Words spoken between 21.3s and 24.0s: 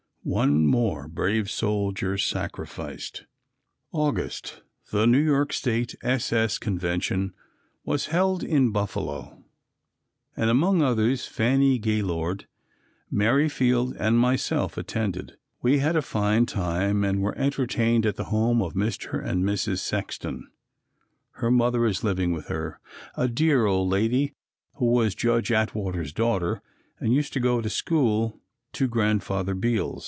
Her mother is living with her, a dear old